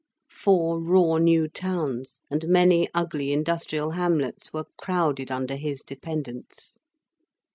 [0.31, 6.79] Four raw new towns, and many ugly industrial hamlets were crowded under his dependence.